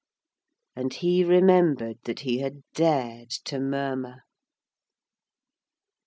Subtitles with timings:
[0.75, 4.23] And he remembered that he had dared to murmur!